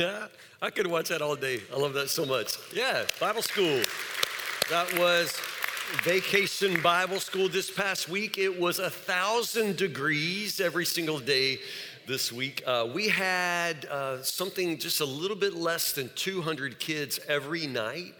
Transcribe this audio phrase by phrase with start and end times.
[0.62, 1.60] I could watch that all day.
[1.72, 2.56] I love that so much.
[2.74, 3.82] Yeah, Bible school.
[4.70, 5.38] That was
[6.02, 8.38] vacation Bible school this past week.
[8.38, 11.58] It was a thousand degrees every single day
[12.06, 12.62] this week.
[12.66, 18.14] Uh, we had uh, something just a little bit less than 200 kids every night.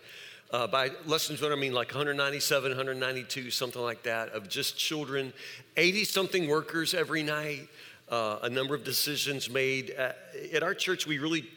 [0.52, 5.32] Uh, by than what I mean, like 197, 192, something like that, of just children,
[5.76, 7.68] 80 something workers every night,
[8.08, 9.90] uh, a number of decisions made.
[9.90, 10.18] At,
[10.52, 11.48] at our church, we really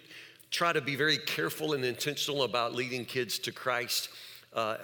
[0.53, 4.09] try to be very careful and intentional about leading kids to Christ.
[4.53, 4.77] Uh,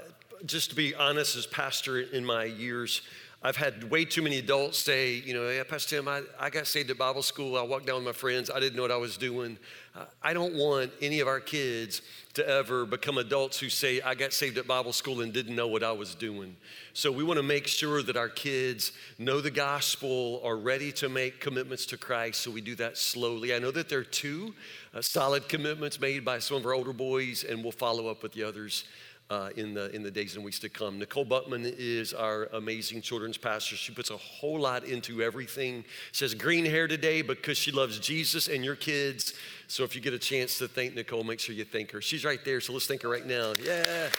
[0.46, 3.04] just to be honest, as pastor in my years,
[3.44, 6.68] I've had way too many adults say, you know, yeah, Pastor Tim, I, I got
[6.68, 7.56] saved at Bible school.
[7.56, 8.50] I walked down with my friends.
[8.54, 9.58] I didn't know what I was doing.
[9.96, 12.02] Uh, I don't want any of our kids
[12.34, 15.68] to ever become adults who say, I got saved at Bible school and didn't know
[15.68, 16.58] what I was doing.
[16.92, 21.08] So we want to make sure that our kids know the gospel, are ready to
[21.08, 22.42] make commitments to Christ.
[22.42, 23.54] So we do that slowly.
[23.56, 24.54] I know that there are two
[24.94, 28.34] uh, solid commitments made by some of our older boys, and we'll follow up with
[28.34, 28.86] the others
[29.30, 30.98] uh, in, the, in the days and weeks to come.
[30.98, 33.76] Nicole Buttman is our amazing children's pastor.
[33.76, 35.86] She puts a whole lot into everything.
[36.12, 39.36] She has green hair today because she loves Jesus and your kids.
[39.68, 42.02] So if you get a chance to thank Nicole, make sure you thank her.
[42.02, 43.54] She's right there, so let's thank her right now.
[43.64, 44.10] Yeah.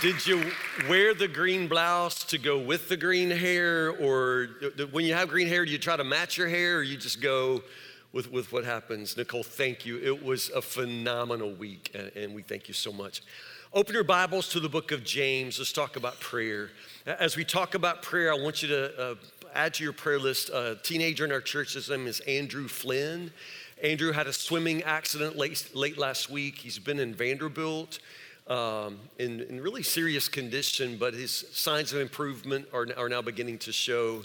[0.00, 0.52] Did you
[0.88, 3.90] wear the green blouse to go with the green hair?
[3.90, 4.48] Or
[4.92, 7.20] when you have green hair, do you try to match your hair or you just
[7.20, 7.64] go
[8.12, 9.16] with, with what happens.
[9.16, 9.98] Nicole, thank you.
[9.98, 13.22] It was a phenomenal week, and, and we thank you so much.
[13.74, 15.58] Open your Bibles to the book of James.
[15.58, 16.70] Let's talk about prayer.
[17.04, 19.14] As we talk about prayer, I want you to uh,
[19.52, 21.74] add to your prayer list a teenager in our church.
[21.74, 23.32] His name is Andrew Flynn.
[23.82, 26.58] Andrew had a swimming accident late, late last week.
[26.58, 27.98] He's been in Vanderbilt
[28.48, 33.58] um, in, in really serious condition, but his signs of improvement are, are now beginning
[33.58, 34.22] to show.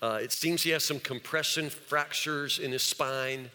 [0.00, 3.50] Uh, it seems he has some compression fractures in his spine,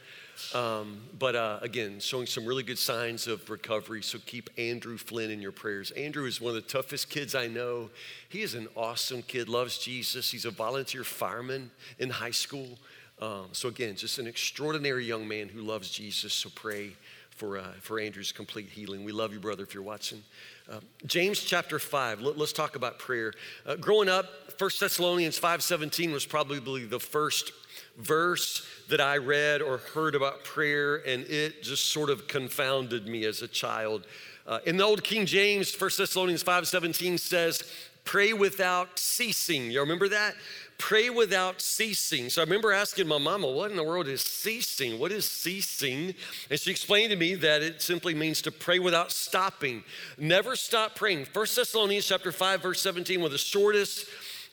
[0.54, 4.02] um, but uh, again, showing some really good signs of recovery.
[4.02, 5.92] So keep Andrew Flynn in your prayers.
[5.92, 7.90] Andrew is one of the toughest kids I know.
[8.30, 10.32] He is an awesome kid, loves Jesus.
[10.32, 12.80] He's a volunteer fireman in high school.
[13.22, 16.34] Um, so again, just an extraordinary young man who loves Jesus.
[16.34, 16.94] So pray
[17.42, 19.04] for, uh, for Andrew's complete healing.
[19.04, 20.22] We love you, brother, if you're watching.
[20.70, 23.34] Uh, James chapter 5, let, us talk about prayer.
[23.66, 24.28] Uh, growing up,
[24.60, 27.52] 1 Thessalonians 5.17 was probably the first
[27.98, 33.26] verse that I read or heard about prayer, and it just sort of confounded me
[33.26, 34.06] as a child.
[34.52, 37.64] Uh, in the old King James, 1 Thessalonians 5.17 says,
[38.04, 39.72] pray without ceasing.
[39.72, 40.36] You remember that?
[40.82, 42.28] pray without ceasing.
[42.30, 44.98] So I remember asking my mama, what in the world is ceasing?
[44.98, 46.16] What is ceasing?
[46.50, 49.84] And she explained to me that it simply means to pray without stopping.
[50.18, 51.28] Never stop praying.
[51.32, 54.08] 1 Thessalonians chapter 5, verse 17, one of the shortest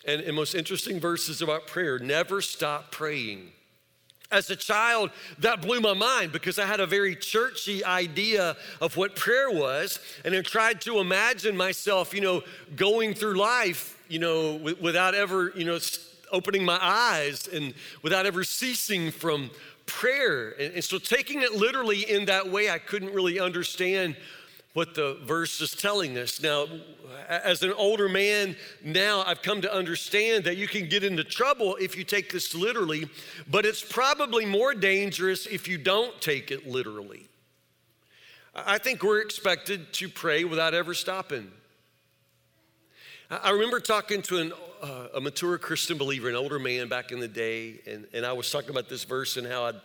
[0.07, 1.99] and, and most interesting verses about prayer.
[1.99, 3.51] Never stop praying.
[4.31, 8.95] As a child, that blew my mind because I had a very churchy idea of
[8.97, 12.43] what prayer was, and I tried to imagine myself, you know,
[12.77, 15.79] going through life, you know, without ever, you know,
[16.31, 17.73] opening my eyes and
[18.03, 19.51] without ever ceasing from
[19.87, 20.51] prayer.
[20.61, 24.15] And, and, so, taking it literally in that way, I couldn't really understand
[24.79, 26.41] what the verse is telling us.
[26.41, 26.69] Now,
[27.29, 31.75] as an older man, now I've come to understand that you can get into trouble
[31.81, 33.09] if you take this literally,
[33.51, 37.27] but it's probably more dangerous if you don't take it literally.
[38.55, 41.51] I think we're expected to pray without ever stopping.
[43.31, 47.19] I remember talking to an uh, a mature Christian believer, an older man back in
[47.19, 49.81] the day, and, and I was talking about this verse and how I'd,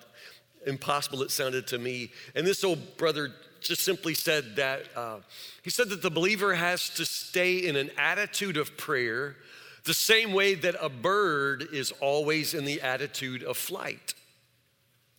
[0.67, 2.11] impossible it sounded to me.
[2.35, 3.31] And this old brother
[3.63, 5.17] just simply said that uh,
[5.63, 9.35] he said that the believer has to stay in an attitude of prayer
[9.83, 14.13] the same way that a bird is always in the attitude of flight.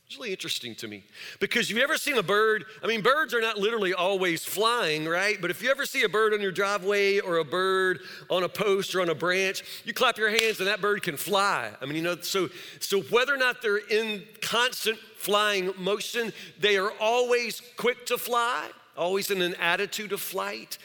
[0.07, 1.03] It's really interesting to me
[1.41, 2.65] because you've ever seen a bird?
[2.83, 5.41] I mean, birds are not literally always flying, right?
[5.41, 8.49] But if you ever see a bird on your driveway or a bird on a
[8.49, 11.71] post or on a branch, you clap your hands and that bird can fly.
[11.81, 12.51] I mean, you know, so
[12.81, 18.69] so whether or not they're in constant flying motion, they are always quick to fly
[18.97, 20.79] always in an attitude of flight.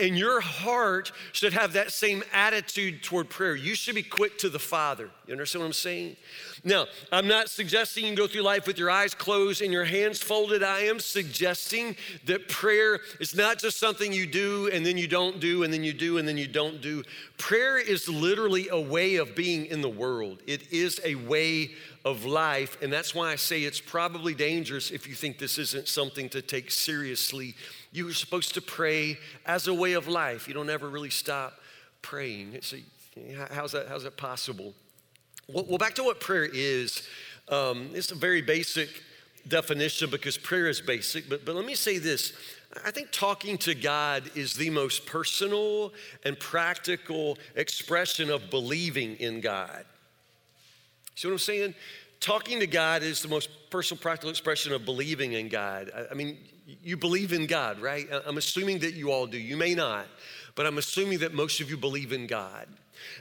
[0.00, 3.54] And your heart should have that same attitude toward prayer.
[3.54, 5.10] You should be quick to the Father.
[5.26, 6.16] You understand what I'm saying?
[6.64, 10.22] Now, I'm not suggesting you go through life with your eyes closed and your hands
[10.22, 10.62] folded.
[10.62, 15.40] I am suggesting that prayer is not just something you do and then you don't
[15.40, 17.02] do and then you do and then you don't do.
[17.36, 21.70] Prayer is literally a way of being in the world, it is a way
[22.04, 22.76] of life.
[22.82, 26.42] And that's why I say it's probably dangerous if you think this isn't something to
[26.42, 27.54] take seriously.
[27.92, 30.46] You're supposed to pray as a way of life.
[30.46, 31.54] You don't ever really stop
[32.02, 32.58] praying.
[32.60, 32.76] So,
[33.50, 34.74] how's that, how's that possible?
[35.48, 37.08] Well, well back to what prayer is.
[37.48, 39.02] Um, it's a very basic
[39.48, 42.32] definition because prayer is basic, but, but let me say this.
[42.84, 45.92] I think talking to God is the most personal
[46.24, 49.84] and practical expression of believing in God.
[51.14, 51.74] See what I'm saying?
[52.20, 55.90] Talking to God is the most personal, practical expression of believing in God.
[56.10, 56.38] I, mean,
[56.82, 58.08] you believe in God, right?
[58.24, 59.38] I'm assuming that you all do.
[59.38, 60.06] You may not,
[60.54, 62.66] but I'm assuming that most of you believe in God.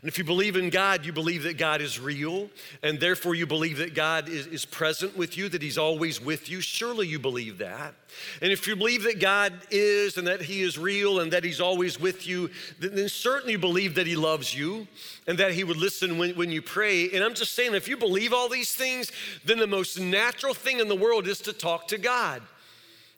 [0.01, 2.49] And if you believe in God, you believe that God is real,
[2.81, 6.49] and therefore you believe that God is, is present with you, that He's always with
[6.49, 6.61] you.
[6.61, 7.93] Surely you believe that.
[8.41, 11.61] And if you believe that God is and that He is real and that He's
[11.61, 12.49] always with you,
[12.79, 14.87] then, then certainly you believe that He loves you
[15.27, 17.09] and that He would listen when, when you pray.
[17.11, 19.11] And I'm just saying, if you believe all these things,
[19.45, 22.41] then the most natural thing in the world is to talk to God.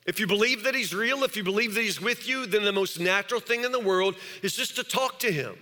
[0.05, 2.71] If you believe that He's real, if you believe that He's with you, then the
[2.71, 5.55] most natural thing in the world is just to talk to Him.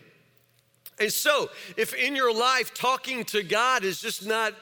[0.99, 4.53] And so, if in your life talking to God is just not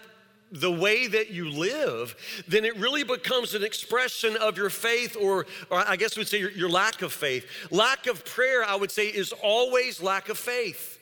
[0.51, 2.15] the way that you live,
[2.47, 6.39] then it really becomes an expression of your faith, or, or I guess we'd say
[6.39, 7.45] your, your lack of faith.
[7.69, 10.99] Lack of prayer, I would say, is always lack of faith.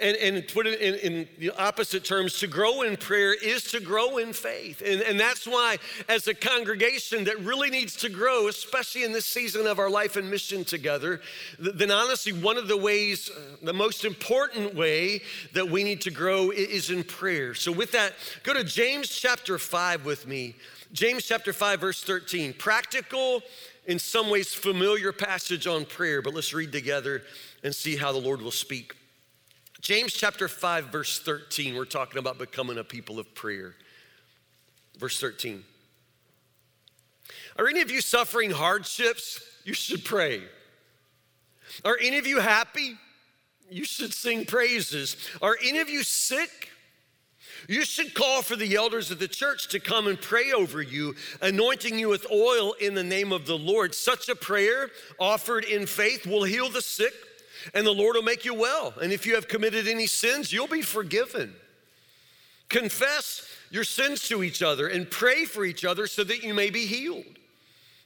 [0.00, 3.80] And, and put it in, in, the opposite terms, to grow in prayer is to
[3.80, 4.80] grow in faith.
[4.80, 5.78] And, and that's why,
[6.08, 10.16] as a congregation that really needs to grow, especially in this season of our life
[10.16, 11.20] and mission together,
[11.58, 15.20] then honestly, one of the ways, uh, the most important way
[15.52, 17.52] that we need to grow is in prayer.
[17.52, 20.54] So, with that, go to James chapter 5 with me.
[20.94, 22.54] James chapter 5, verse 13.
[22.54, 23.42] Practical,
[23.86, 27.22] in some ways familiar passage on prayer, but let's read together
[27.62, 28.94] and see how the Lord will speak.
[29.84, 33.74] James chapter 5, verse 13, we're talking about becoming a people of prayer.
[34.98, 35.62] Verse 13.
[37.58, 39.42] Are any of you suffering hardships?
[39.62, 40.40] You should pray.
[41.84, 42.96] Are any of you happy?
[43.70, 45.18] You should sing praises.
[45.42, 46.70] Are any of you sick?
[47.68, 51.14] You should call for the elders of the church to come and pray over you,
[51.42, 53.94] anointing you with oil in the name of the Lord.
[53.94, 54.88] Such a prayer
[55.20, 57.12] offered in faith will heal the sick
[57.72, 58.94] and the Lord will make you well.
[59.00, 61.54] And if you have committed any sins, you'll be forgiven.
[62.68, 66.70] Confess your sins to each other and pray for each other so that you may
[66.70, 67.24] be healed.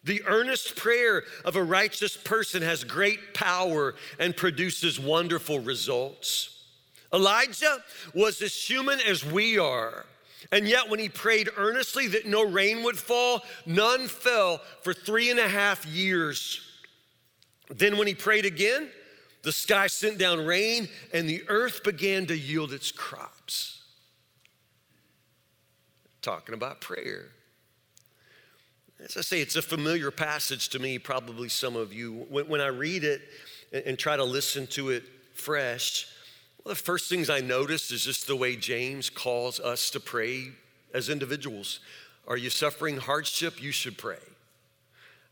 [0.05, 6.65] The earnest prayer of a righteous person has great power and produces wonderful results.
[7.13, 7.83] Elijah
[8.15, 10.07] was as human as we are.
[10.53, 15.31] And yet, when he prayed earnestly that no rain would fall, none fell for three
[15.31, 16.61] and a half years.
[17.69, 18.89] Then, when he prayed again,
[19.49, 23.83] the sky sent down rain, and the earth began to yield its crops.
[26.21, 27.31] Talking about prayer.
[29.03, 32.27] As I say, it's a familiar passage to me, probably some of you.
[32.29, 33.23] When, when I read it
[33.73, 36.07] and, and try to listen to it fresh,
[36.63, 40.49] well, the first things I notice is just the way James calls us to pray
[40.93, 41.81] as individuals.
[42.27, 43.63] Are you suffering hardship?
[43.63, 44.19] You should pray.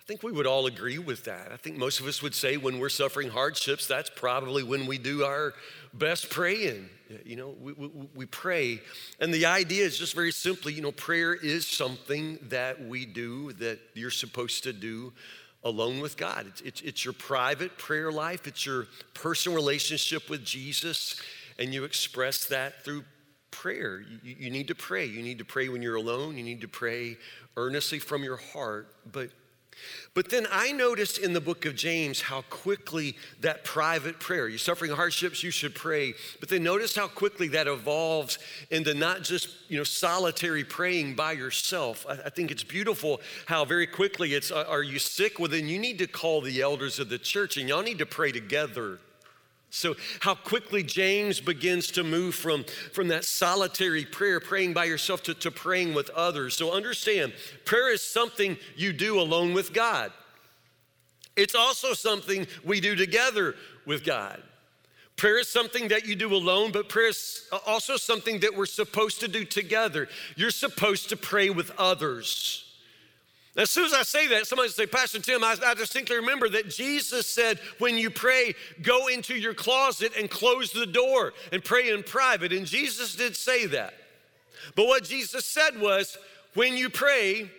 [0.06, 1.50] I think we would all agree with that.
[1.50, 4.99] I think most of us would say when we're suffering hardships, that's probably when we
[4.99, 5.53] do our
[5.93, 6.88] best praying.
[7.25, 8.81] You know, we, we, we, pray.
[9.19, 13.53] And the idea is just very simply, you know, prayer is something that we do
[13.55, 15.12] that you're supposed to do
[15.64, 16.47] alone with God.
[16.47, 21.20] It's, it's, it's your private prayer life, it's your personal relationship with Jesus,
[21.58, 23.03] and you express that through
[23.50, 24.05] prayer.
[24.23, 25.05] You, you need to pray.
[25.05, 27.17] You need to pray when you're alone, you need to pray
[27.56, 28.94] earnestly from your heart.
[29.10, 29.31] But
[30.15, 34.59] but then I noticed in the book of James how quickly that private prayer, you're
[34.59, 36.15] suffering hardships, you should pray.
[36.41, 38.39] But then notice how quickly that evolves
[38.71, 42.06] into not just, you know, solitary praying by yourself.
[42.09, 45.39] I, think it's beautiful how very quickly it's, are you sick?
[45.39, 48.06] Well, then you need to call the elders of the church and y'all need to
[48.06, 48.99] pray together.
[49.70, 55.23] So, how quickly James begins to move from, from that solitary prayer, praying by yourself,
[55.25, 56.56] to, to praying with others.
[56.56, 60.13] So, understand prayer is something you do alone with God,
[61.37, 63.55] it's also something we do together
[63.85, 64.43] with God.
[65.17, 69.20] Prayer is something that you do alone, but prayer is also something that we're supposed
[69.20, 70.08] to do together.
[70.37, 72.66] You're supposed to pray with others.
[73.56, 76.69] As soon as I say that, somebody say, Pastor Tim, I, I distinctly remember that
[76.69, 81.91] Jesus said, when you pray, go into your closet and close the door and pray
[81.91, 82.53] in private.
[82.53, 83.94] And Jesus did say that.
[84.75, 86.19] But what Jesus said was,
[86.55, 87.51] when you pray,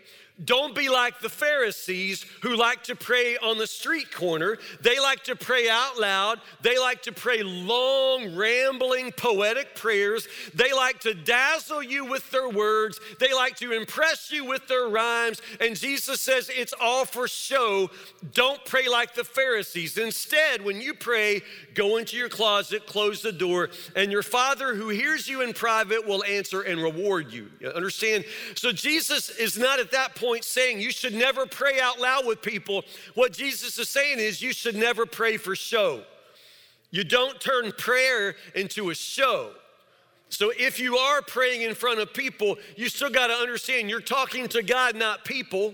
[0.43, 4.59] Don't be like the Pharisees who like to pray on the street corner.
[4.81, 6.41] They like to pray out loud.
[6.61, 10.27] They like to pray long, rambling, poetic prayers.
[10.53, 12.99] They like to dazzle you with their words.
[13.19, 15.41] They like to impress you with their rhymes.
[15.59, 17.89] And Jesus says it's all for show.
[18.33, 19.97] Don't pray like the Pharisees.
[19.97, 21.41] Instead, when you pray,
[21.73, 26.07] go into your closet, close the door, and your Father who hears you in private
[26.07, 27.49] will answer and reward you.
[27.59, 28.23] you understand?
[28.53, 32.25] So Jesus is not at that point point saying you should never pray out loud
[32.25, 32.83] with people.
[33.15, 36.01] What Jesus is saying is you should never pray for show.
[36.91, 39.51] You don't turn prayer into a show.
[40.29, 44.01] So if you are praying in front of people, you still got to understand you're
[44.01, 45.73] talking to God, not people.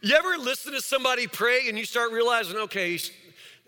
[0.00, 2.98] You ever listen to somebody pray and you start realizing, okay,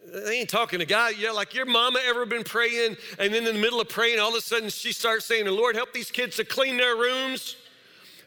[0.07, 1.15] they ain't talking to God.
[1.19, 4.31] Yeah, like your mama ever been praying, and then in the middle of praying, all
[4.31, 7.57] of a sudden she starts saying, Lord, help these kids to clean their rooms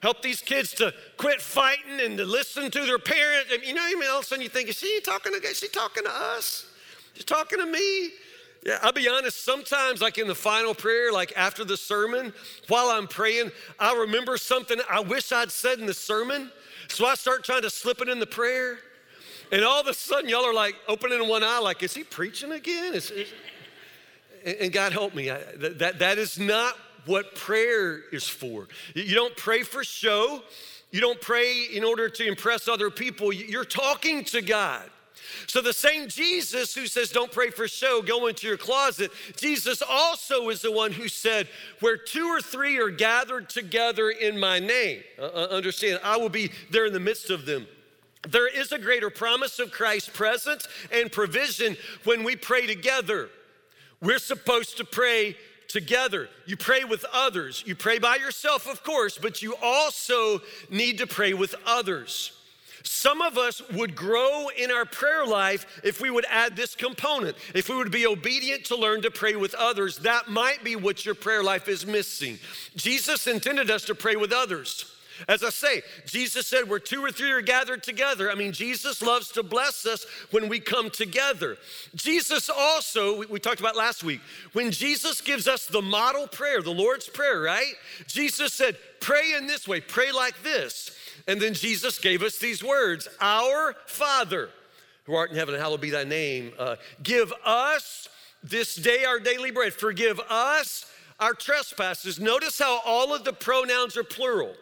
[0.02, 3.52] help these kids to quit fighting and to listen to their parents.
[3.54, 5.48] And you know, I mean, all of a sudden you think, is she talking to,
[5.48, 6.66] is she talking to us?
[7.14, 8.12] She's talking to me.
[8.66, 12.34] Yeah, I'll be honest, sometimes, like in the final prayer, like after the sermon,
[12.68, 16.52] while I'm praying, I remember something I wish I'd said in the sermon.
[16.90, 18.80] So I start trying to slip it in the prayer.
[19.52, 22.52] And all of a sudden, y'all are like opening one eye, like, is he preaching
[22.52, 22.94] again?
[22.94, 23.30] Is, is...
[24.46, 25.32] and God help me.
[25.32, 26.76] I, that, that is not
[27.10, 28.68] what prayer is for.
[28.94, 30.44] You don't pray for show,
[30.92, 33.34] you don't pray in order to impress other people.
[33.34, 34.88] You're talking to God.
[35.48, 39.82] So, the same Jesus who says, Don't pray for show, go into your closet, Jesus
[39.82, 41.48] also is the one who said,
[41.80, 46.30] Where two or three are gathered together in my name, uh, uh understand, I will
[46.30, 47.68] be there in the midst of them.
[48.28, 53.30] There is a greater promise of Christ's presence and provision when we pray together.
[54.02, 55.36] We're supposed to pray
[55.70, 56.28] together.
[56.46, 57.64] You pray with others.
[57.66, 62.34] You pray by yourself, of course, but you also need to pray with others.
[62.84, 67.38] Some of us would grow in our prayer life if we would add this component.
[67.54, 71.06] If we would be obedient to learn to pray with others, that might be what
[71.06, 72.40] your prayer life is missing.
[72.76, 74.92] Jesus intended us to pray with others.
[75.28, 78.32] As I say, Jesus said, where two or three are gathered together.
[78.32, 81.58] I mean, Jesus loves to bless us when we come together.
[81.96, 84.22] Jesus also, we, talked about last week,
[84.54, 87.74] when Jesus gives us the model prayer, the Lord's Prayer, right?
[88.08, 90.92] Jesus said, pray in this way, pray like this.
[91.28, 94.50] And then Jesus gave us these words Our Father,
[95.04, 96.54] who art in heaven, hallowed be thy name.
[96.58, 98.08] Uh, give us
[98.44, 99.74] this day our daily bread.
[99.74, 100.86] Forgive us
[101.20, 102.20] our trespasses.
[102.20, 104.54] Notice how all of the pronouns are plural.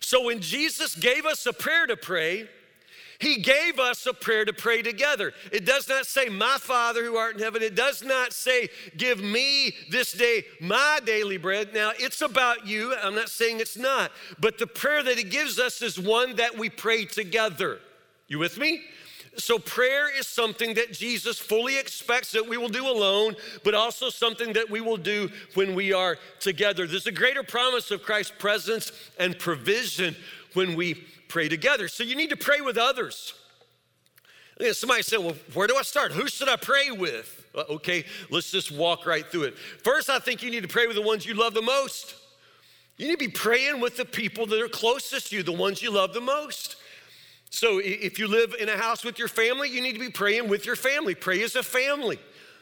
[0.00, 2.48] So when Jesus gave us a prayer to pray,
[3.18, 5.32] he gave us a prayer to pray together.
[5.52, 7.62] It does not say, My Father who art in heaven.
[7.62, 11.72] It does not say, Give me this day my daily bread.
[11.72, 12.94] Now, it's about you.
[12.94, 14.10] I'm not saying it's not.
[14.38, 17.78] But the prayer that he gives us is one that we pray together.
[18.26, 18.82] You with me?
[19.36, 24.08] So, prayer is something that Jesus fully expects that we will do alone, but also
[24.08, 26.86] something that we will do when we are together.
[26.86, 30.14] There's a greater promise of Christ's presence and provision
[30.52, 30.94] when we
[31.28, 31.88] pray together.
[31.88, 33.34] So, you need to pray with others.
[34.72, 36.12] Somebody said, Well, where do I start?
[36.12, 37.44] Who should I pray with?
[37.54, 39.58] Okay, let's just walk right through it.
[39.58, 42.14] First, I think you need to pray with the ones you love the most.
[42.96, 45.82] You need to be praying with the people that are closest to you, the ones
[45.82, 46.76] you love the most.
[47.54, 50.48] So if you live in a house with your family, you need to be praying
[50.48, 51.14] with your family.
[51.14, 52.18] Pray as a family.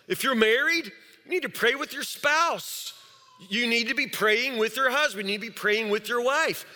[0.06, 0.92] If you're married,
[1.24, 2.92] you need to pray with your spouse.
[3.48, 5.30] You need to be praying with your husband.
[5.30, 6.66] You need to be praying with your wife.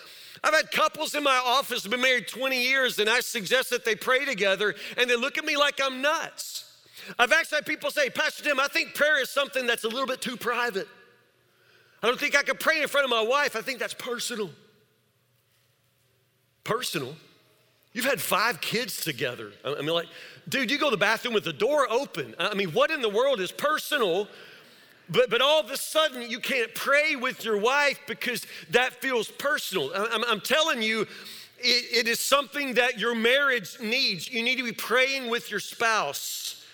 [0.42, 3.84] I've had couples in my office who've been married 20 years, and I suggest that
[3.84, 6.72] they pray together, and they look at me like I'm nuts.
[7.18, 10.06] I've actually had people say, Pastor Tim, I think prayer is something that's a little
[10.06, 10.88] bit too private.
[12.02, 13.56] I don't think I could pray in front of my wife.
[13.56, 14.48] I think that's personal.
[16.64, 17.14] Personal?
[17.96, 19.52] You've had five kids together.
[19.64, 20.08] I mean, like,
[20.50, 22.34] dude, you go to the bathroom with the door open.
[22.38, 24.28] I mean, what in the world is personal?
[25.08, 29.30] But, but all of a sudden, you can't pray with your wife because that feels
[29.30, 29.90] personal.
[29.94, 31.06] I'm, I'm telling you,
[31.58, 34.30] it, it is something that your marriage needs.
[34.30, 36.66] You need to be praying with your spouse.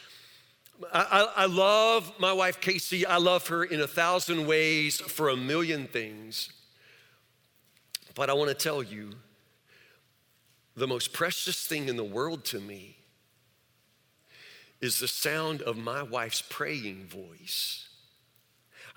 [0.92, 3.06] I, I, I love my wife, Casey.
[3.06, 6.52] I love her in a thousand ways for a million things.
[8.16, 9.12] But I want to tell you,
[10.76, 12.96] the most precious thing in the world to me
[14.80, 17.88] is the sound of my wife's praying voice.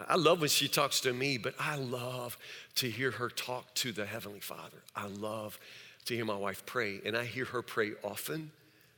[0.09, 2.37] I love when she talks to me, but I love
[2.75, 4.83] to hear her talk to the Heavenly Father.
[4.95, 5.59] I love
[6.05, 8.51] to hear my wife pray, and I hear her pray often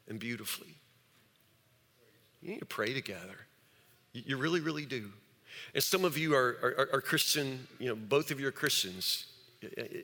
[0.07, 0.75] and beautifully.
[2.41, 3.38] You need to pray together.
[4.13, 5.12] You really, really do.
[5.74, 9.25] And some of you are, are, are Christian, you know, both of you are Christians.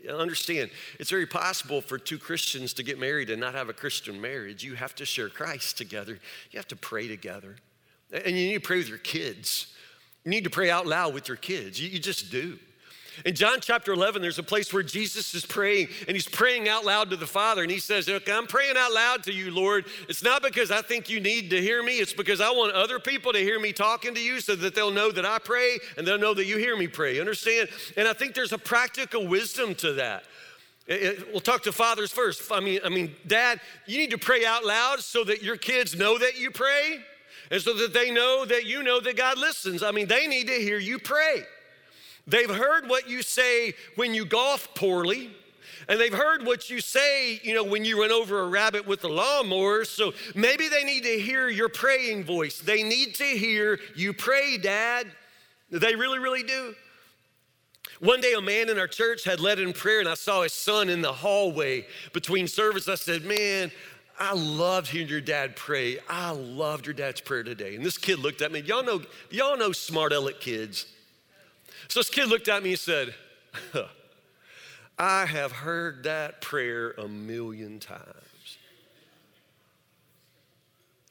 [0.10, 4.20] Understand, it's very possible for two Christians to get married and not have a Christian
[4.20, 4.64] marriage.
[4.64, 6.20] You have to share Christ together,
[6.52, 7.56] you have to pray together.
[8.12, 9.68] And you need to pray with your kids.
[10.24, 11.82] You need to pray out loud with your kids.
[11.82, 12.60] You, you just do.
[13.26, 16.86] In John chapter 11, there's a place where Jesus is praying and he's praying out
[16.86, 17.62] loud to the Father.
[17.62, 19.86] And he says, Look, I'm praying out loud to you, Lord.
[20.10, 23.00] It's not because I think you need to hear me, it's because I want other
[23.00, 26.08] people to hear me talking to you so that they'll know that I pray and
[26.08, 27.20] they'll know that you hear me pray.
[27.20, 27.70] Understand?
[27.98, 30.24] And I think there's a practical wisdom to that.
[30.88, 32.52] It, it, we'll talk to fathers first.
[32.52, 35.96] I mean, I mean, dad, you need to pray out loud so that your kids
[35.96, 37.00] know that you pray
[37.52, 39.84] and so that they know that you know that God listens.
[39.84, 41.44] I mean, they need to hear you pray.
[42.28, 45.32] They've heard what you say when you golf poorly.
[45.90, 49.04] And they've heard what you say, you know, when you run over a rabbit with
[49.04, 49.84] a lawnmower.
[49.84, 52.60] So maybe they need to hear your praying voice.
[52.60, 55.08] They need to hear you pray, Dad.
[55.70, 56.76] They really, really do.
[58.00, 60.54] One day, a man in our church had led in prayer, and I saw his
[60.54, 62.88] son in the hallway between service.
[62.88, 63.72] I said, Man,
[64.20, 66.00] I loved hearing your dad pray.
[66.10, 67.76] I loved your dad's prayer today.
[67.76, 68.62] And this kid looked at me.
[68.62, 70.86] Y'all know, y'all know smart aleck kids.
[71.88, 73.14] So this kid looked at me and said,
[74.98, 78.58] I have heard that prayer a million times.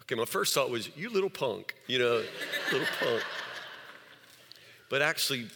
[0.02, 2.22] Okay, my first thought was, you little punk, you know,
[2.72, 3.22] little punk.
[4.88, 5.48] But actually,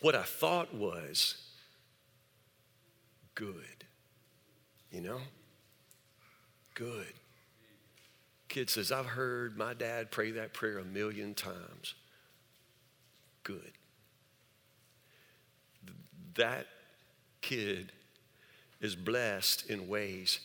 [0.00, 1.36] what I thought was,
[3.34, 3.84] good,
[4.90, 5.20] you know?
[6.74, 7.12] Good.
[8.48, 11.94] Kid says, I've heard my dad pray that prayer a million times.
[13.42, 13.72] Good
[16.34, 16.66] that
[17.40, 17.92] kid
[18.80, 20.40] is blessed in ways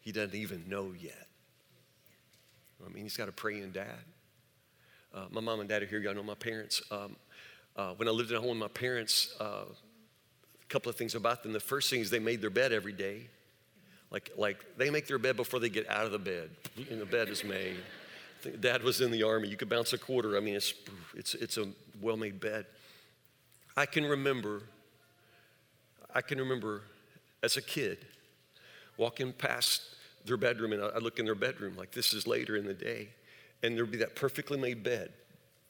[0.00, 1.26] he doesn't even know yet.
[2.84, 4.04] I mean, he's got a praying dad.
[5.14, 5.98] Uh, my mom and dad are here.
[5.98, 6.82] Y'all know my parents.
[6.90, 7.16] Um,
[7.74, 11.42] uh, when I lived at home with my parents, uh, a couple of things about
[11.42, 11.52] them.
[11.52, 13.28] The first thing is they made their bed every day.
[14.10, 16.50] Like, like they make their bed before they get out of the bed,
[16.90, 17.76] and the bed is made.
[18.60, 19.48] Dad was in the army.
[19.48, 20.36] You could bounce a quarter.
[20.36, 20.74] I mean, it's,
[21.14, 21.66] it's, it's a
[22.00, 22.66] well made bed.
[23.76, 24.62] I can remember
[26.16, 26.80] I can remember
[27.42, 27.98] as a kid
[28.96, 29.82] walking past
[30.24, 33.10] their bedroom, and I look in their bedroom like this is later in the day,
[33.62, 35.12] and there'd be that perfectly made bed,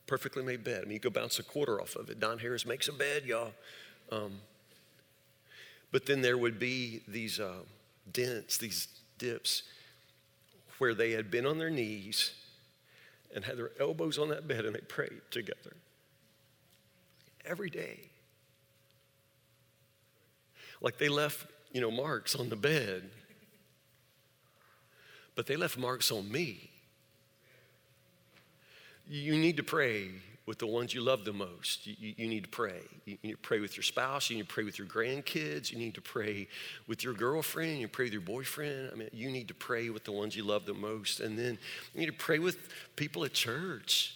[0.07, 0.83] perfectly made bed.
[0.83, 2.21] I mean, you go bounce a quarter off of it.
[2.21, 3.55] Don Harris makes a bed, y'all.
[4.13, 4.35] Um,
[5.91, 7.65] but then there would be these uh,
[8.13, 8.87] dents, these
[9.19, 9.65] dips,
[10.79, 12.35] where they had been on their knees
[13.35, 15.75] and had their elbows on that bed and they prayed together
[17.45, 18.11] every day.
[20.81, 23.11] Like they left, you know, marks on the bed,
[25.35, 26.71] but they left marks on me.
[29.09, 30.11] You need to pray
[30.47, 31.87] with the ones you love the most.
[31.87, 32.81] You, you, need to pray.
[33.05, 34.31] You need to pray with your spouse.
[34.31, 35.73] You need to pray with your grandkids.
[35.73, 36.49] You need to pray
[36.87, 37.81] with your girlfriend.
[37.81, 38.91] You pray with your boyfriend.
[38.93, 41.21] I mean, you need to pray with the ones you love the most.
[41.21, 41.59] And then
[41.95, 44.16] you need to pray with people at church.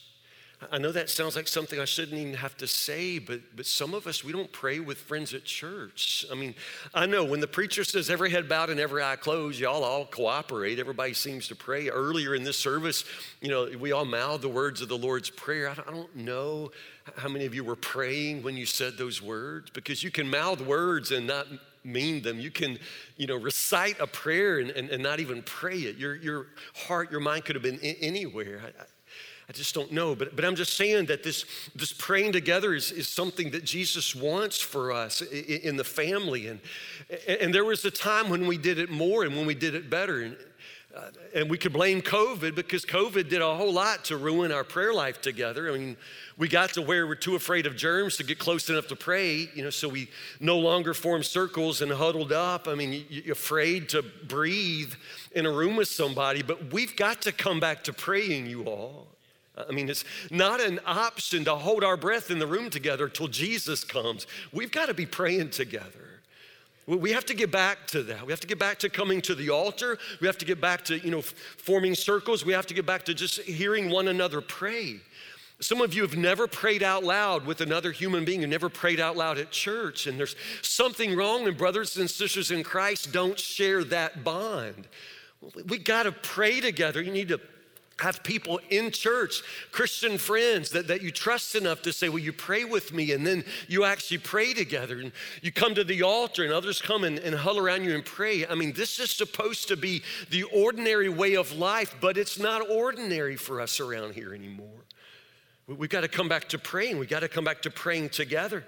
[0.70, 3.94] I know that sounds like something I shouldn't even have to say, but, but some
[3.94, 6.26] of us, we don't pray with friends at church.
[6.30, 6.54] I mean,
[6.92, 10.04] I know when the preacher says every head bowed and every eye closed, y'all all
[10.04, 10.78] cooperate.
[10.78, 11.88] Everybody seems to pray.
[11.88, 13.04] Earlier in this service,
[13.40, 15.70] you know, we all mouthed the words of the Lord's Prayer.
[15.70, 16.72] I don't know
[17.16, 20.60] how many of you were praying when you said those words because you can mouth
[20.60, 21.46] words and not
[21.84, 22.38] mean them.
[22.38, 22.78] You can,
[23.16, 25.96] you know, recite a prayer and, and, and not even pray it.
[25.96, 28.60] Your, your heart, your mind could have been anywhere.
[28.78, 28.84] I,
[29.50, 30.14] I just don't know.
[30.14, 34.14] But, but I'm just saying that this, this praying together is, is something that Jesus
[34.14, 36.46] wants for us in, in the family.
[36.46, 36.60] And,
[37.26, 39.90] and there was a time when we did it more and when we did it
[39.90, 40.20] better.
[40.20, 40.36] And,
[40.96, 41.00] uh,
[41.34, 44.94] and we could blame COVID because COVID did a whole lot to ruin our prayer
[44.94, 45.68] life together.
[45.68, 45.96] I mean,
[46.38, 49.48] we got to where we're too afraid of germs to get close enough to pray,
[49.52, 52.68] you know, so we no longer form circles and huddled up.
[52.68, 54.94] I mean, you're afraid to breathe
[55.32, 59.08] in a room with somebody, but we've got to come back to praying, you all.
[59.68, 63.28] I mean, it's not an option to hold our breath in the room together till
[63.28, 64.26] Jesus comes.
[64.52, 66.10] We've got to be praying together.
[66.86, 68.26] We have to get back to that.
[68.26, 69.98] We have to get back to coming to the altar.
[70.20, 72.44] We have to get back to, you know, forming circles.
[72.44, 74.96] We have to get back to just hearing one another pray.
[75.60, 78.40] Some of you have never prayed out loud with another human being.
[78.40, 80.06] You never prayed out loud at church.
[80.06, 84.88] And there's something wrong, and brothers and sisters in Christ don't share that bond.
[85.66, 87.02] We got to pray together.
[87.02, 87.40] You need to
[88.00, 92.32] have people in church, Christian friends that, that you trust enough to say, Will you
[92.32, 93.12] pray with me?
[93.12, 95.00] And then you actually pray together.
[95.00, 98.04] And you come to the altar and others come and, and huddle around you and
[98.04, 98.46] pray.
[98.46, 102.68] I mean, this is supposed to be the ordinary way of life, but it's not
[102.70, 104.68] ordinary for us around here anymore.
[105.66, 106.98] We've got to come back to praying.
[106.98, 108.64] We've got to come back to praying together.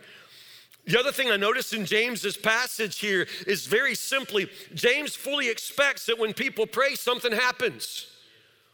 [0.85, 6.07] The other thing I noticed in James's passage here is very simply James fully expects
[6.07, 8.09] that when people pray, something happens.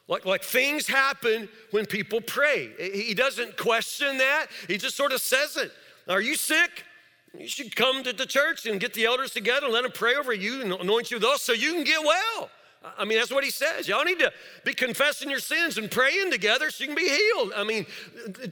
[0.08, 2.70] Like, like things happen when people pray.
[2.78, 5.70] He doesn't question that, he just sort of says it.
[6.08, 6.84] Are you sick?
[7.38, 10.14] You should come to the church and get the elders together and let them pray
[10.14, 12.50] over you and anoint you with those so you can get well.
[12.96, 13.86] I mean, that's what he says.
[13.86, 14.32] Y'all need to
[14.64, 17.52] be confessing your sins and praying together so you can be healed.
[17.54, 17.86] I mean,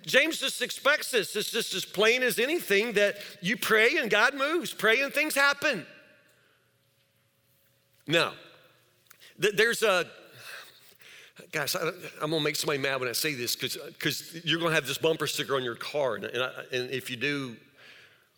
[0.05, 1.35] James just expects this.
[1.37, 5.35] It's just as plain as anything that you pray and God moves, pray and things
[5.35, 5.87] happen.
[8.07, 8.35] Now,
[9.38, 10.07] there's a
[11.53, 11.88] Guys, I,
[12.22, 15.27] am gonna make somebody mad when I say this because you're gonna have this bumper
[15.27, 17.57] sticker on your car, and, and, I, and if you do,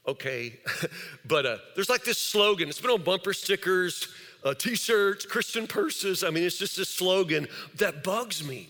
[0.06, 0.58] okay.
[1.24, 2.68] but uh, there's like this slogan.
[2.68, 4.08] It's been on bumper stickers,
[4.44, 6.24] uh, T-shirts, Christian purses.
[6.24, 8.68] I mean, it's just this slogan that bugs me.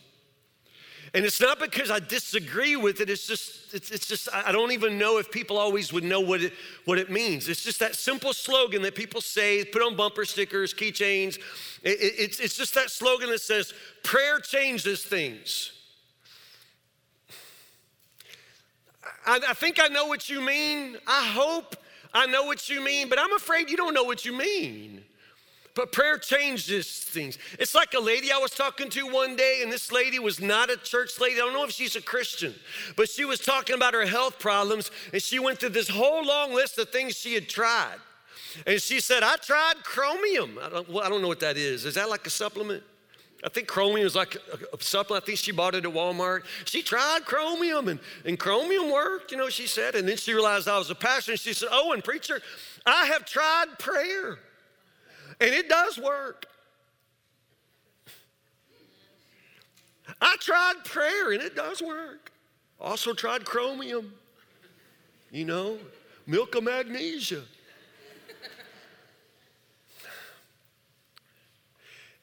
[1.14, 4.72] And it's not because I disagree with it, it's just, it's, it's, just, I don't
[4.72, 6.52] even know if people always would know what it,
[6.84, 7.48] what it means.
[7.48, 11.38] It's just that simple slogan that people say, put on bumper stickers, keychains.
[11.82, 15.72] It, it, it's, it's just that slogan that says, prayer changes things.
[19.26, 20.96] I, I think I know what you mean.
[21.06, 21.76] I hope
[22.12, 25.04] I know what you mean, but I'm afraid you don't know what you mean.
[25.78, 27.38] But prayer changes things.
[27.56, 30.70] It's like a lady I was talking to one day, and this lady was not
[30.70, 31.36] a church lady.
[31.36, 32.52] I don't know if she's a Christian,
[32.96, 36.52] but she was talking about her health problems, and she went through this whole long
[36.52, 37.94] list of things she had tried.
[38.66, 40.58] And she said, I tried chromium.
[40.60, 41.84] I don't, well, I don't know what that is.
[41.84, 42.82] Is that like a supplement?
[43.44, 45.22] I think chromium is like a, supplement.
[45.22, 46.42] I think she bought it at Walmart.
[46.64, 49.94] She tried chromium and, and chromium worked, you know, she said.
[49.94, 52.42] And then she realized I was a pastor and she said, Oh, and preacher,
[52.84, 54.40] I have tried prayer.
[55.40, 56.46] And it does work.
[60.20, 62.32] I tried prayer and it does work.
[62.80, 64.12] Also tried chromium,
[65.30, 65.78] you know,
[66.26, 67.42] milk of magnesia.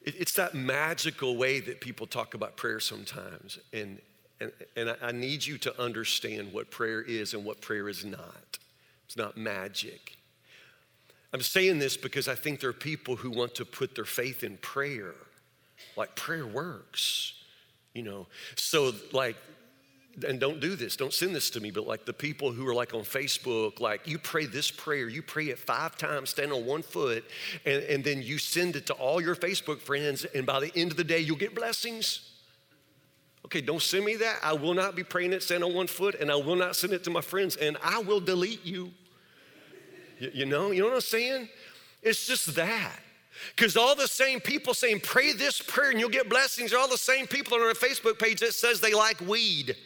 [0.06, 3.58] it's that magical way that people talk about prayer sometimes.
[3.72, 4.00] And,
[4.40, 8.58] and, and I need you to understand what prayer is and what prayer is not.
[9.06, 10.16] It's not magic.
[11.32, 14.44] I'm saying this because I think there are people who want to put their faith
[14.44, 15.14] in prayer,
[15.96, 17.34] like prayer works,
[17.94, 18.26] you know.
[18.54, 19.36] So, like,
[20.26, 22.74] and don't do this, don't send this to me, but like the people who are
[22.74, 26.64] like on Facebook, like you pray this prayer, you pray it five times, stand on
[26.64, 27.24] one foot,
[27.66, 30.90] and, and then you send it to all your Facebook friends, and by the end
[30.90, 32.32] of the day, you'll get blessings.
[33.44, 34.38] Okay, don't send me that.
[34.42, 36.92] I will not be praying it, stand on one foot, and I will not send
[36.92, 38.90] it to my friends, and I will delete you.
[40.18, 41.48] You, know, you know what I'm saying?
[42.02, 43.00] It's just that.
[43.54, 46.88] Because all the same people saying, pray this prayer and you'll get blessings are all
[46.88, 49.76] the same people on our Facebook page that says they like weed.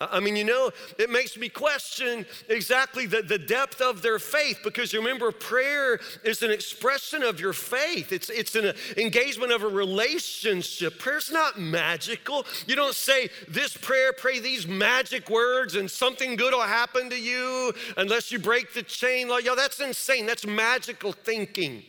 [0.00, 4.60] I mean, you know, it makes me question exactly the, the depth of their faith
[4.62, 8.12] because you remember, prayer is an expression of your faith.
[8.12, 10.98] It's, it's an engagement of a relationship.
[10.98, 12.46] Prayer's not magical.
[12.66, 17.18] You don't say this prayer, pray these magic words, and something good will happen to
[17.18, 19.28] you unless you break the chain.
[19.28, 20.26] Like, yo, that's insane.
[20.26, 21.82] That's magical thinking.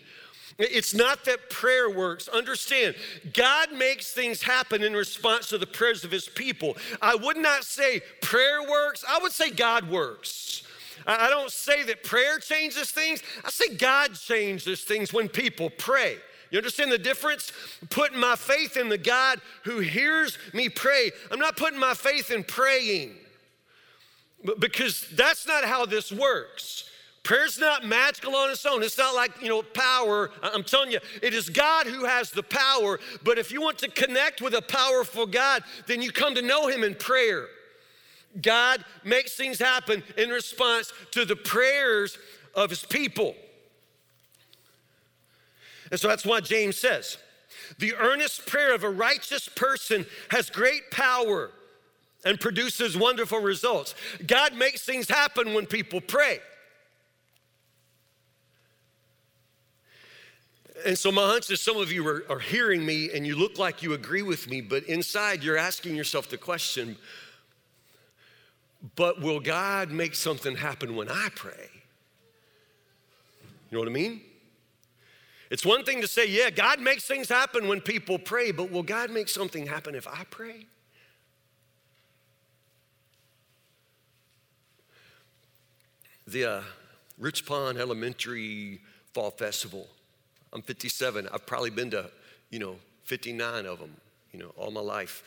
[0.60, 2.28] It's not that prayer works.
[2.28, 2.96] Understand,
[3.34, 6.76] God makes things happen in response to the prayers of his people.
[7.02, 10.64] I would not say prayer works, I would say God works.
[11.08, 16.18] I don't say that prayer changes things, I say God changes things when people pray.
[16.52, 17.54] You understand the difference?
[17.90, 21.12] Putting my faith in the God who hears me pray.
[21.32, 23.16] I'm not putting my faith in praying
[24.58, 26.89] because that's not how this works.
[27.30, 28.82] Prayer's not magical on its own.
[28.82, 30.32] It's not like, you know, power.
[30.42, 33.00] I'm telling you, it is God who has the power.
[33.24, 36.70] But if you want to connect with a powerful God, then you come to know
[36.70, 37.46] Him in prayer.
[38.42, 42.18] God makes things happen in response to the prayers
[42.56, 43.36] of His people.
[45.92, 47.20] And so that's why James says,
[47.78, 51.52] the earnest prayer of a righteous person has great power
[52.26, 53.94] and produces wonderful results.
[54.26, 56.40] God makes things happen when people pray.
[60.86, 63.58] And so, my hunch is some of you are, are hearing me and you look
[63.58, 66.98] like you agree with me, but inside you're asking yourself the question
[68.96, 71.70] but will God make something happen when I pray?
[73.70, 74.22] You know what I mean?
[75.50, 78.84] It's one thing to say, yeah, God makes things happen when people pray, but will
[78.84, 80.66] God make something happen if I pray?
[86.28, 86.62] The uh,
[87.18, 88.82] Rich Pond Elementary
[89.14, 89.88] Fall Festival
[90.54, 91.28] I'm 57.
[91.32, 92.10] I've probably been to,
[92.50, 93.96] you know, 59 of them,
[94.32, 95.24] you know, all my life.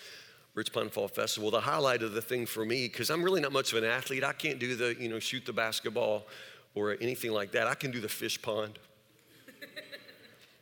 [0.55, 1.51] Rich Pond Fall Festival.
[1.51, 4.23] The highlight of the thing for me, because I'm really not much of an athlete,
[4.23, 6.27] I can't do the, you know, shoot the basketball
[6.75, 7.67] or anything like that.
[7.67, 8.79] I can do the fish pond.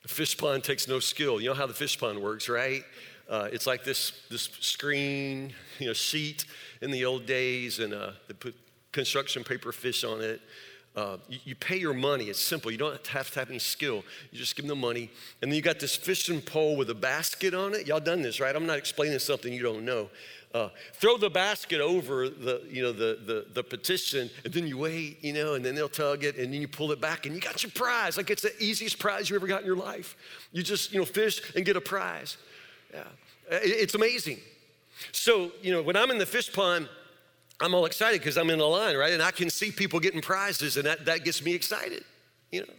[0.03, 1.41] the fish pond takes no skill.
[1.41, 2.85] You know how the fish pond works, right?
[3.29, 6.45] Uh, it's like this, this screen, you know, sheet
[6.81, 8.55] in the old days, and uh, they put
[8.93, 10.41] construction paper fish on it.
[10.97, 12.25] Uh, you, you, pay your money.
[12.25, 12.71] It's simple.
[12.71, 14.03] You don't have to have any skill.
[14.33, 15.09] You just give them the money.
[15.41, 17.87] And then you got this fishing pole with a basket on it.
[17.87, 18.55] Y'all done this, right?
[18.55, 20.11] I'm not explaining something you don't know.
[20.53, 24.79] Uh, throw the basket over the, you know, the, the, the petition, and then you
[24.79, 27.37] wait, you know, and then they'll tug it, and then you pull it back, and
[27.37, 28.17] you got your prize.
[28.17, 30.17] Like it's the easiest prize you ever got in your life.
[30.51, 32.37] You just, you know, fish and get a prize.
[32.93, 33.05] Yeah,
[33.49, 34.39] it's amazing.
[35.13, 36.89] So, you know, when I'm in the fish pond,
[37.61, 39.13] I'm all excited because I'm in the line, right?
[39.13, 42.05] And I can see people getting prizes, and that, that gets me excited,
[42.51, 42.75] you know.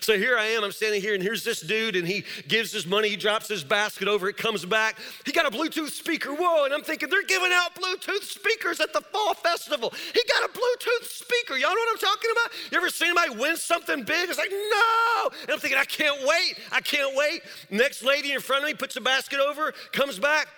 [0.00, 2.84] So here I am, I'm standing here, and here's this dude, and he gives his
[2.84, 4.98] money, he drops his basket over, it comes back.
[5.24, 8.92] He got a Bluetooth speaker, whoa, and I'm thinking, they're giving out Bluetooth speakers at
[8.92, 9.94] the fall festival.
[10.12, 11.56] He got a Bluetooth speaker.
[11.56, 12.50] Y'all know what I'm talking about?
[12.72, 14.28] You ever seen anybody win something big?
[14.28, 15.30] It's like, no!
[15.42, 17.42] And I'm thinking, I can't wait, I can't wait.
[17.70, 20.48] Next lady in front of me puts a basket over, comes back,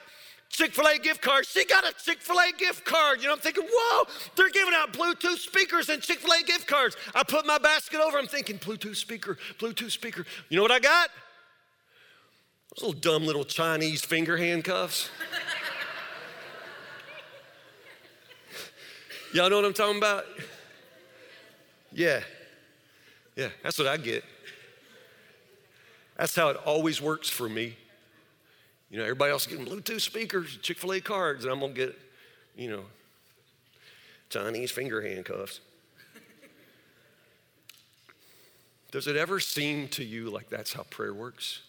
[0.50, 1.46] Chick fil A gift card.
[1.46, 3.20] She got a Chick fil A gift card.
[3.20, 4.04] You know, I'm thinking, whoa,
[4.36, 6.96] they're giving out Bluetooth speakers and Chick fil A gift cards.
[7.14, 8.18] I put my basket over.
[8.18, 10.26] I'm thinking, Bluetooth speaker, Bluetooth speaker.
[10.48, 11.08] You know what I got?
[12.74, 15.08] Those little dumb little Chinese finger handcuffs.
[19.32, 20.26] Y'all know what I'm talking about?
[21.92, 22.20] Yeah.
[23.36, 24.24] Yeah, that's what I get.
[26.16, 27.76] That's how it always works for me.
[28.90, 31.96] You know, everybody else getting Bluetooth speakers, Chick fil A cards, and I'm gonna get,
[32.56, 32.82] you know,
[34.30, 35.60] Chinese finger handcuffs.
[38.90, 41.62] Does it ever seem to you like that's how prayer works?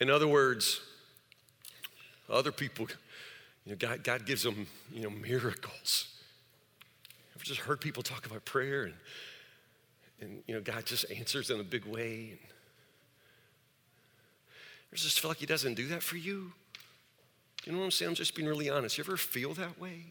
[0.00, 0.80] In other words,
[2.30, 2.86] other people,
[3.66, 6.08] you know, God, God gives them, you know, miracles.
[7.36, 8.94] I've just heard people talk about prayer and,
[10.22, 12.30] and you know, God just answers in a big way.
[12.30, 12.38] And,
[14.92, 16.52] I just feel like He doesn't do that for you.
[17.64, 18.10] You know what I'm saying?
[18.10, 18.98] I'm just being really honest.
[18.98, 20.04] You ever feel that way?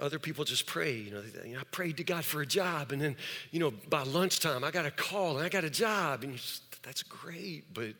[0.00, 0.96] Other people just pray.
[0.96, 3.16] You know, you know, I prayed to God for a job, and then,
[3.52, 6.82] you know, by lunchtime, I got a call and I got a job, and just,
[6.82, 7.72] that's great.
[7.72, 7.94] But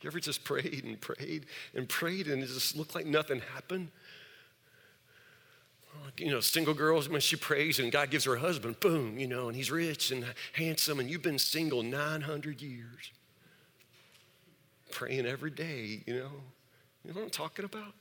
[0.00, 3.88] you ever just prayed and prayed and prayed, and it just looked like nothing happened?
[6.18, 9.26] You know, single girls, when she prays and God gives her a husband, boom, you
[9.26, 13.10] know, and he's rich and handsome, and you've been single 900 years
[14.90, 16.30] praying every day, you know.
[17.04, 17.92] You know what I'm talking about?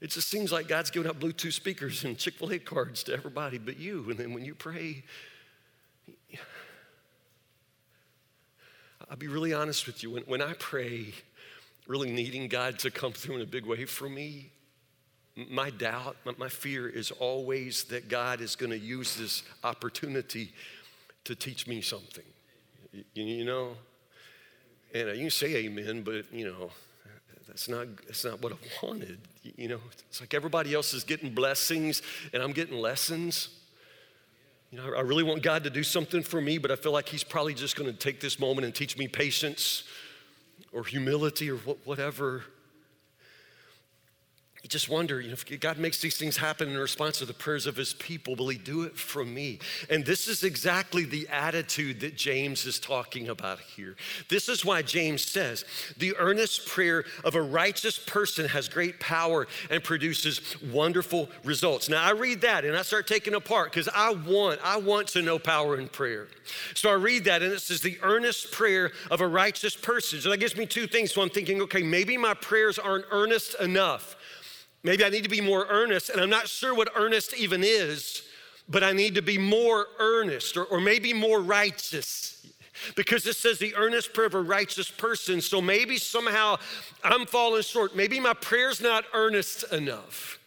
[0.00, 3.12] It just seems like God's giving out Bluetooth speakers and Chick fil A cards to
[3.12, 4.06] everybody but you.
[4.10, 5.02] And then when you pray,
[9.10, 10.10] I'll be really honest with you.
[10.10, 11.14] When, when I pray,
[11.86, 14.50] really needing God to come through in a big way for me,
[15.50, 20.52] my doubt, my fear is always that God is going to use this opportunity
[21.24, 22.24] to teach me something.
[23.14, 23.76] You know?
[25.00, 26.70] And uh, you can say amen, but you know,
[27.46, 29.18] that's not, that's not what I wanted.
[29.42, 33.48] You know, it's like everybody else is getting blessings and I'm getting lessons.
[34.70, 37.08] You know, I really want God to do something for me, but I feel like
[37.08, 39.84] He's probably just going to take this moment and teach me patience
[40.72, 42.44] or humility or whatever.
[44.66, 47.32] You just wonder, you know, if God makes these things happen in response to the
[47.32, 49.60] prayers of his people, will he do it for me?
[49.88, 53.94] And this is exactly the attitude that James is talking about here.
[54.28, 55.64] This is why James says,
[55.98, 61.88] the earnest prayer of a righteous person has great power and produces wonderful results.
[61.88, 65.22] Now I read that and I start taking apart because I want, I want to
[65.22, 66.26] know power in prayer.
[66.74, 70.20] So I read that and it says the earnest prayer of a righteous person.
[70.20, 71.12] So that gives me two things.
[71.12, 74.16] So I'm thinking, okay, maybe my prayers aren't earnest enough.
[74.86, 78.22] Maybe I need to be more earnest, and I'm not sure what earnest even is,
[78.68, 82.46] but I need to be more earnest or, or maybe more righteous.
[82.94, 85.40] Because it says the earnest prayer of a righteous person.
[85.40, 86.58] So maybe somehow
[87.02, 87.96] I'm falling short.
[87.96, 90.38] Maybe my prayer's not earnest enough.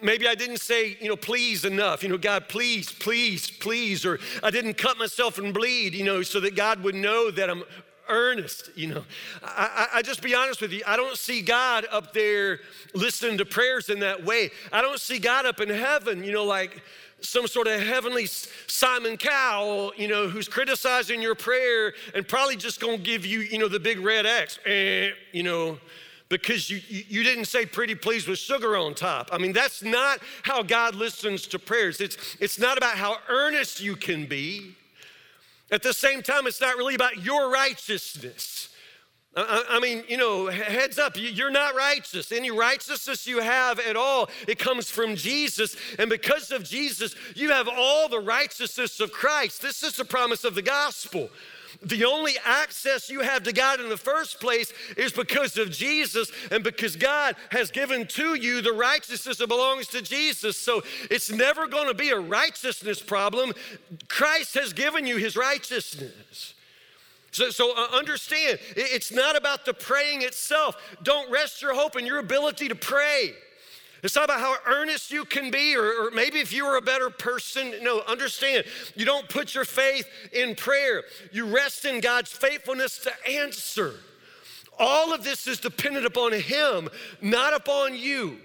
[0.00, 2.02] Maybe I didn't say, you know, please enough.
[2.02, 4.06] You know, God, please, please, please.
[4.06, 7.50] Or I didn't cut myself and bleed, you know, so that God would know that
[7.50, 7.64] I'm
[8.08, 9.04] earnest, you know.
[9.42, 12.60] I, I, I, just be honest with you, I don't see God up there
[12.94, 14.50] listening to prayers in that way.
[14.72, 16.82] I don't see God up in heaven, you know, like
[17.20, 22.80] some sort of heavenly Simon Cowell, you know, who's criticizing your prayer and probably just
[22.80, 25.78] gonna give you, you know, the big red X, eh, you know,
[26.28, 29.30] because you, you didn't say pretty please with sugar on top.
[29.32, 32.00] I mean, that's not how God listens to prayers.
[32.00, 34.76] It's, it's not about how earnest you can be.
[35.70, 38.68] At the same time, it's not really about your righteousness.
[39.36, 42.32] I, mean, you know, heads up, you're not righteous.
[42.32, 45.76] Any righteousness you have at all, it comes from Jesus.
[45.98, 49.62] And because of Jesus, you have all the righteousness of Christ.
[49.62, 51.30] This is the promise of the gospel.
[51.80, 56.32] The only access you have to God in the first place is because of Jesus
[56.50, 60.56] and because God has given to you the righteousness that belongs to Jesus.
[60.56, 63.52] So it's never going to be a righteousness problem.
[64.08, 66.54] Christ has given you his righteousness.
[67.30, 70.76] So, so uh, understand, it's not about the praying itself.
[71.04, 73.34] Don't rest your hope in your ability to pray.
[74.02, 76.82] It's not about how earnest you can be, or, or, maybe if you were a
[76.82, 77.74] better person.
[77.82, 81.02] No, understand, you don't put your faith in prayer.
[81.32, 83.94] You rest in God's faithfulness to answer.
[84.78, 86.88] All of this is dependent upon Him,
[87.20, 88.38] not upon you.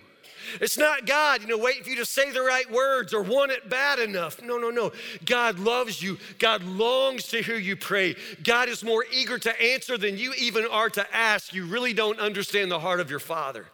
[0.59, 3.51] It's not God, you know, waiting for you to say the right words or want
[3.51, 4.41] it bad enough.
[4.41, 4.91] No, no, no.
[5.25, 6.17] God loves you.
[6.39, 8.15] God longs to hear you pray.
[8.43, 11.53] God is more eager to answer than you even are to ask.
[11.53, 13.67] You really don't understand the heart of your Father.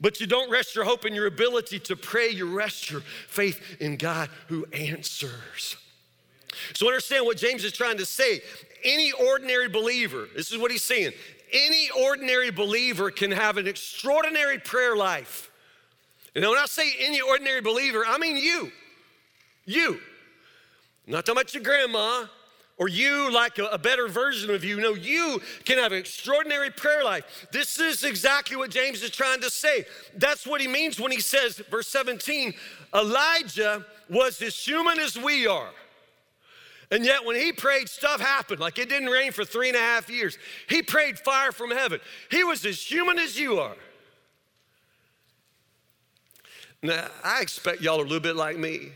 [0.00, 3.60] But you don't rest your hope in your ability to pray, you rest your faith
[3.80, 5.76] in God who answers.
[6.74, 8.40] So understand what James is trying to say.
[8.82, 11.12] Any ordinary believer, this is what he's saying,
[11.52, 15.50] any ordinary believer can have an extraordinary prayer life.
[16.34, 18.70] And when I say any ordinary believer, I mean you.
[19.66, 20.00] You.
[21.06, 22.26] I'm not talking about your grandma
[22.80, 24.80] or you like a, a, better version of you.
[24.80, 27.46] No, you can have an extraordinary prayer life.
[27.52, 29.84] This is exactly what James is trying to say.
[30.16, 32.54] That's what he means when he says, verse 17,
[32.94, 35.68] Elijah was as human as we are.
[36.90, 38.60] And yet, when he prayed, stuff happened.
[38.60, 40.38] Like it didn't rain for three and a half years.
[40.66, 42.00] He prayed fire from heaven.
[42.30, 43.76] He was as human as you are.
[46.82, 48.92] Now, I expect y'all are a little bit like me.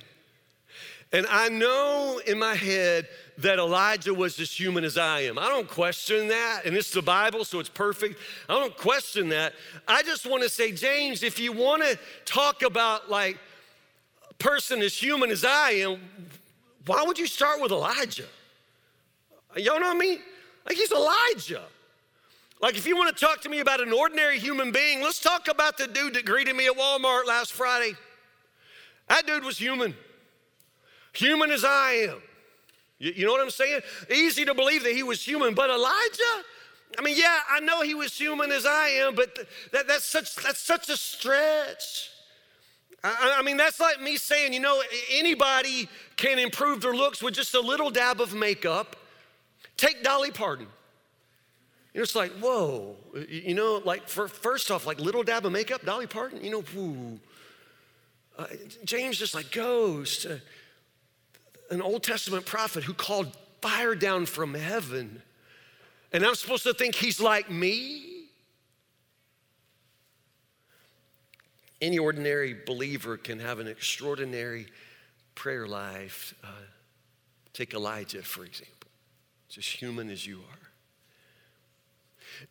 [1.12, 3.06] And I know in my head
[3.38, 5.38] that Elijah was as human as I am.
[5.38, 6.62] I don't question that.
[6.64, 8.18] And it's the Bible, so it's perfect.
[8.48, 9.54] I don't question that.
[9.88, 13.38] I just want to say, James, if you want to talk about like
[14.30, 16.00] a person as human as I am,
[16.86, 18.26] why would you start with Elijah?
[19.56, 20.18] Y'all know what I mean?
[20.66, 21.62] Like he's Elijah.
[22.60, 25.48] Like, if you want to talk to me about an ordinary human being, let's talk
[25.48, 27.94] about the dude that greeted me at Walmart last Friday.
[29.08, 29.94] That dude was human,
[31.12, 32.22] human as I am.
[33.04, 33.80] You, know what I'm saying?
[34.10, 36.44] Easy to believe that he was human, but Elijah,
[36.98, 39.36] I mean, yeah, I know he was human as I am, but
[39.72, 42.10] that, that's, such, that's such a stretch.
[43.02, 47.34] I, I mean, that's like me saying, you know, anybody can improve their looks with
[47.34, 48.96] just a little dab of makeup.
[49.76, 50.66] Take Dolly Parton.
[51.92, 52.96] You know, it's like, whoa,
[53.28, 56.64] you know, like for, first off, like little dab of makeup, Dolly Parton, you know,
[56.74, 57.20] whoo.
[58.36, 58.46] Uh,
[58.84, 60.40] James just like goes to
[61.70, 65.22] an Old Testament prophet who called fire down from heaven.
[66.12, 68.26] And I'm supposed to think he's like me?
[71.80, 74.66] Any ordinary believer can have an extraordinary
[75.34, 76.34] prayer life.
[76.42, 76.48] Uh,
[77.52, 78.88] take Elijah, for example,
[79.48, 80.64] just human as you are.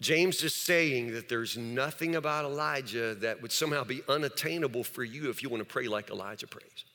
[0.01, 5.29] James is saying that there's nothing about Elijah that would somehow be unattainable for you
[5.29, 6.85] if you want to pray like Elijah prays.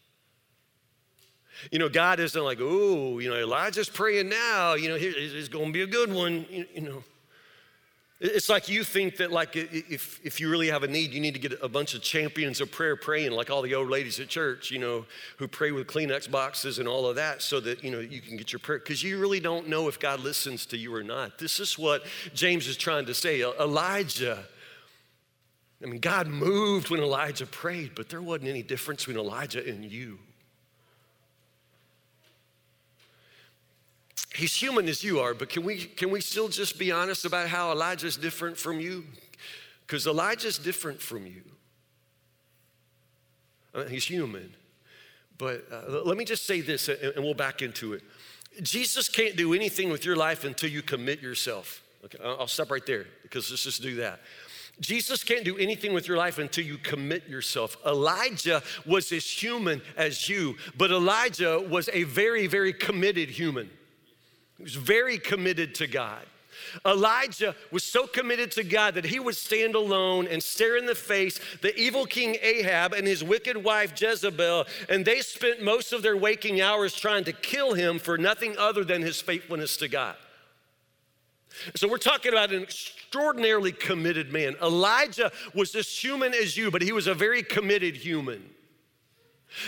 [1.71, 5.67] You know, God isn't like, oh, you know, Elijah's praying now, you know, it's going
[5.67, 7.05] to be a good one, you know.
[8.21, 11.35] It's like you think that like if, if you really have a need, you need
[11.35, 14.27] to get a bunch of champions of prayer praying, like all the old ladies at
[14.27, 17.93] church, you know, who pray with Kleenex boxes and all of that so that, you
[17.93, 18.81] know, you can get your prayer.
[18.81, 21.39] Because you really don't know if God listens to you or not.
[21.39, 23.43] This is what James is trying to say.
[23.43, 24.45] Elijah,
[25.81, 29.85] I mean, God moved when Elijah prayed, but there wasn't any difference between Elijah and
[29.85, 30.19] you.
[34.35, 37.49] He's human as you are, but can we, can we still just be honest about
[37.49, 39.05] how Elijah's different from you?
[39.87, 41.43] Because Elijah's different from you.
[43.75, 44.55] Uh, he's human.
[45.37, 48.03] But uh, let me just say this and, and we'll back into it.
[48.63, 51.83] Jesus can't do anything with your life until you commit yourself.
[52.05, 54.21] Okay, I'll stop right there because let's just do that.
[54.81, 57.77] Jesus can't do anything with your life until you commit yourself.
[57.85, 63.71] Elijah was as human as you, but Elijah was a very, very committed human.
[64.59, 66.25] He was very committed to God.
[66.85, 70.95] Elijah was so committed to God that he would stand alone and stare in the
[70.95, 76.03] face the evil king Ahab and his wicked wife Jezebel, and they spent most of
[76.03, 80.17] their waking hours trying to kill him for nothing other than his faithfulness to God.
[81.75, 84.57] So we're talking about an extraordinarily committed man.
[84.63, 88.51] Elijah was as human as you, but he was a very committed human.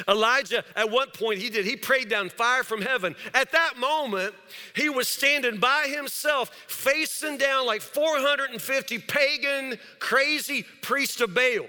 [0.09, 3.16] Elijah, at one point, he did, he prayed down fire from heaven.
[3.35, 4.35] At that moment,
[4.74, 11.66] he was standing by himself, facing down like 450 pagan, crazy priests of Baal.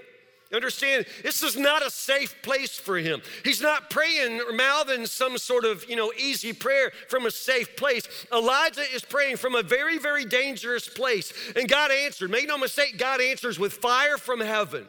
[0.54, 3.22] Understand, this is not a safe place for him.
[3.42, 7.74] He's not praying or mouthing some sort of, you know, easy prayer from a safe
[7.74, 8.06] place.
[8.30, 11.32] Elijah is praying from a very, very dangerous place.
[11.56, 12.30] And God answered.
[12.30, 14.86] Make no mistake, God answers with fire from heaven.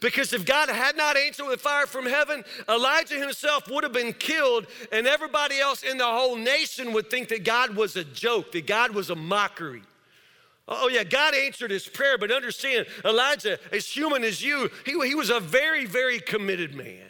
[0.00, 4.12] Because if God had not answered with fire from heaven, Elijah himself would have been
[4.12, 8.52] killed, and everybody else in the whole nation would think that God was a joke,
[8.52, 9.82] that God was a mockery.
[10.68, 15.14] Oh, yeah, God answered his prayer, but understand, Elijah, as human as you, he, he
[15.14, 17.02] was a very, very committed man.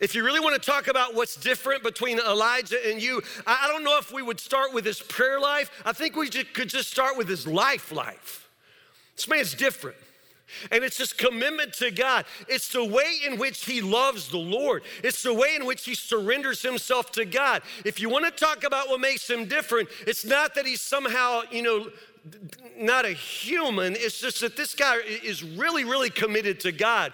[0.00, 3.84] If you really want to talk about what's different between Elijah and you, I don't
[3.84, 5.70] know if we would start with his prayer life.
[5.84, 8.48] I think we could just start with his life life.
[9.14, 9.96] This man's different.
[10.70, 12.24] And it's his commitment to God.
[12.48, 14.82] It's the way in which he loves the Lord.
[15.02, 17.62] It's the way in which he surrenders himself to God.
[17.84, 21.42] If you want to talk about what makes him different, it's not that he's somehow,
[21.50, 21.90] you know,
[22.78, 23.94] not a human.
[23.96, 27.12] It's just that this guy is really, really committed to God.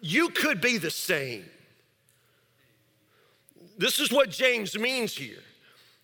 [0.00, 1.44] You could be the same.
[3.76, 5.42] This is what James means here.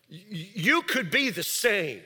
[0.08, 2.02] You could be the same.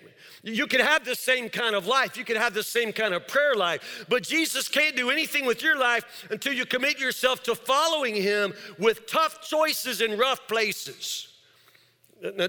[0.55, 3.26] You can have the same kind of life, you can have the same kind of
[3.26, 7.55] prayer life, but Jesus can't do anything with your life until you commit yourself to
[7.55, 11.28] following Him with tough choices in rough places.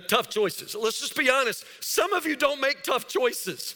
[0.07, 0.75] tough choices.
[0.75, 1.65] Let's just be honest.
[1.79, 3.75] Some of you don't make tough choices.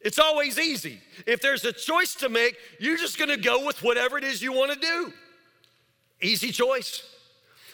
[0.00, 1.00] It's always easy.
[1.26, 4.52] If there's a choice to make, you're just gonna go with whatever it is you
[4.52, 5.12] wanna do.
[6.22, 7.02] Easy choice.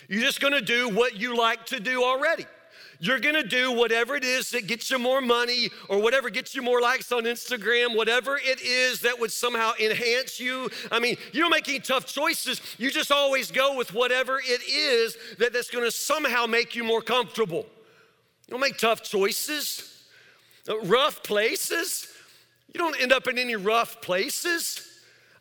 [0.08, 2.46] You're just gonna do what you like to do already.
[2.98, 6.62] You're gonna do whatever it is that gets you more money or whatever gets you
[6.62, 10.70] more likes on Instagram, whatever it is that would somehow enhance you.
[10.90, 12.60] I mean, you don't make any tough choices.
[12.78, 17.02] You just always go with whatever it is that, that's gonna somehow make you more
[17.02, 17.66] comfortable.
[18.46, 20.04] You don't make tough choices,
[20.68, 22.08] uh, rough places.
[22.72, 24.85] You don't end up in any rough places.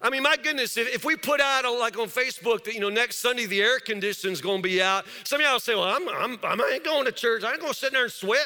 [0.06, 2.90] I mean, my goodness, if, if we put out like on Facebook that, you know,
[2.90, 6.62] next Sunday the air conditioning's gonna be out, some of y'all say, well, I'm, I'm,
[6.62, 7.44] I ain't going to church.
[7.44, 8.46] I ain't gonna sit there and sweat.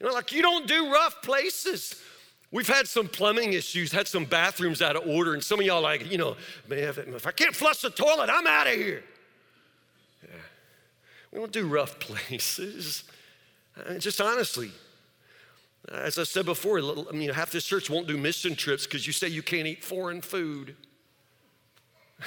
[0.00, 1.94] You know, like you don't do rough places.
[2.50, 5.80] We've had some plumbing issues, had some bathrooms out of order, and some of y'all
[5.80, 6.36] like, you know,
[6.68, 9.04] man, if, if I can't flush the toilet, I'm out of here.
[10.24, 10.28] Yeah.
[11.30, 13.04] We don't do rough places.
[13.76, 14.72] Uh, just honestly,
[15.90, 19.06] Uh, as I said before, I mean, half this church won't do mission trips because
[19.06, 20.76] you say you can't eat foreign food.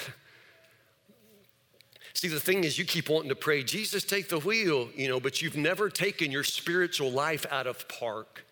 [2.14, 5.20] See, the thing is, you keep wanting to pray, Jesus, take the wheel, you know,
[5.20, 8.46] but you've never taken your spiritual life out of park.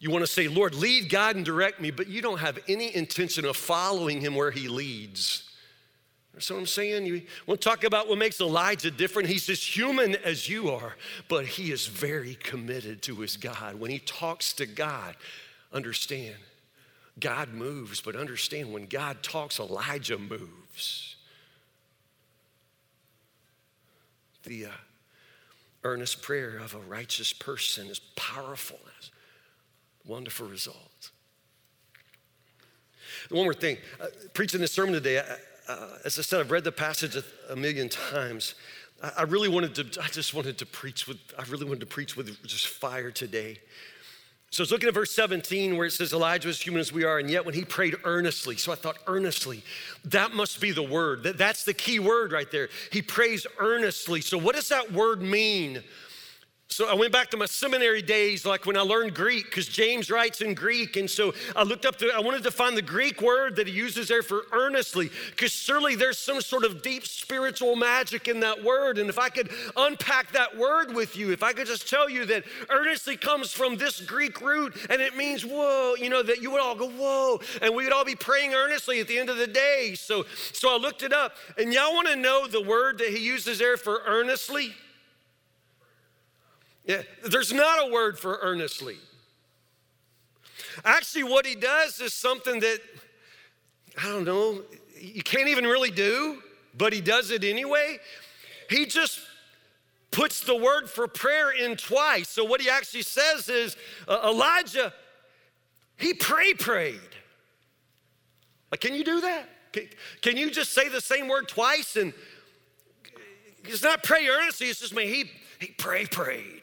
[0.00, 2.92] You want to say, Lord, lead, God, and direct me, but you don't have any
[2.94, 5.48] intention of following him where he leads.
[6.34, 7.26] What I'm saying.
[7.46, 9.28] To talk about what makes Elijah different?
[9.28, 10.96] He's as human as you are,
[11.28, 13.78] but he is very committed to his God.
[13.78, 15.14] When he talks to God,
[15.72, 16.36] understand,
[17.20, 21.16] God moves, but understand when God talks, Elijah moves.
[24.44, 24.70] The uh,
[25.84, 29.10] earnest prayer of a righteous person is powerful, has
[30.06, 31.12] wonderful results.
[33.28, 35.36] One more thing, uh, preaching this sermon today, I,
[35.72, 38.54] uh, as I said, I've read the passage a, a million times.
[39.02, 41.86] I, I, really wanted to, I just wanted to preach with, I really wanted to
[41.86, 43.58] preach with just fire today.
[44.50, 47.04] So I was looking at verse 17 where it says, Elijah was human as we
[47.04, 48.56] are, and yet when he prayed earnestly.
[48.56, 49.64] So I thought, earnestly,
[50.04, 51.22] that must be the word.
[51.22, 52.68] That, that's the key word right there.
[52.90, 54.20] He prays earnestly.
[54.20, 55.82] So what does that word mean?
[56.72, 60.10] So I went back to my seminary days, like when I learned Greek, because James
[60.10, 60.96] writes in Greek.
[60.96, 63.74] And so I looked up, the, I wanted to find the Greek word that he
[63.74, 68.64] uses there for earnestly, because surely there's some sort of deep spiritual magic in that
[68.64, 68.96] word.
[68.96, 72.24] And if I could unpack that word with you, if I could just tell you
[72.24, 76.50] that earnestly comes from this Greek root and it means whoa, you know, that you
[76.52, 79.36] would all go, whoa, and we would all be praying earnestly at the end of
[79.36, 79.94] the day.
[79.94, 81.36] So, so I looked it up.
[81.58, 84.74] And y'all want to know the word that he uses there for earnestly?
[86.84, 88.96] Yeah, there's not a word for earnestly.
[90.84, 92.80] Actually, what he does is something that,
[93.98, 94.62] I don't know,
[94.98, 96.42] you can't even really do,
[96.76, 97.98] but he does it anyway.
[98.68, 99.20] He just
[100.10, 102.28] puts the word for prayer in twice.
[102.28, 103.76] So, what he actually says is
[104.08, 104.92] uh, Elijah,
[105.96, 107.00] he pray prayed.
[108.70, 109.48] Like, can you do that?
[110.20, 111.96] Can, you just say the same word twice?
[111.96, 112.12] And
[113.64, 115.06] it's not pray earnestly, it's just me.
[115.06, 115.30] He,
[115.60, 116.61] he pray prayed.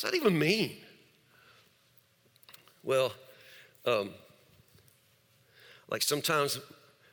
[0.00, 0.76] Does that even mean?
[2.82, 3.12] Well,
[3.84, 4.10] um,
[5.90, 6.58] like sometimes,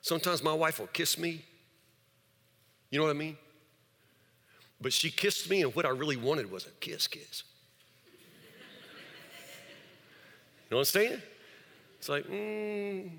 [0.08, 1.44] Sometimes my wife will kiss me.
[2.90, 3.36] You know what I mean?
[4.80, 7.44] But she kissed me, and what I really wanted was a kiss kiss.
[10.64, 11.22] You know what I'm saying?
[12.00, 13.10] It's like, mm,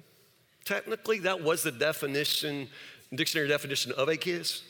[0.65, 2.69] technically, that was the definition,
[3.15, 4.63] dictionary definition of a kiss.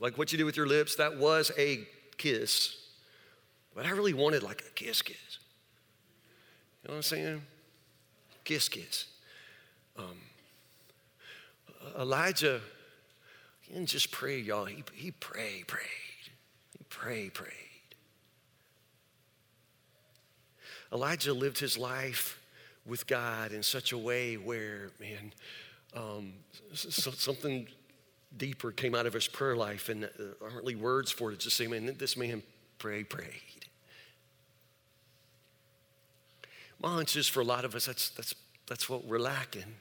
[0.00, 1.86] Like what you do with your lips, that was a
[2.16, 2.78] kiss.
[3.78, 5.38] But I really wanted like a kiss kiss.
[6.82, 7.42] You know what I'm saying?
[8.42, 9.06] Kiss kiss.
[9.96, 10.18] Um,
[11.96, 12.60] Elijah,
[13.60, 14.64] he didn't just pray, y'all.
[14.64, 15.84] He, he prayed, prayed.
[16.76, 17.52] He prayed, prayed.
[20.92, 22.42] Elijah lived his life
[22.84, 25.32] with God in such a way where, man,
[25.94, 26.32] um,
[26.72, 27.68] so, something
[28.36, 31.34] deeper came out of his prayer life, and there aren't really words for it.
[31.34, 32.42] It's Just say, man, this man
[32.78, 33.57] prayed, prayed.
[36.80, 38.34] My hunch is for a lot of us, that's, that's,
[38.66, 39.74] that's what we're lacking.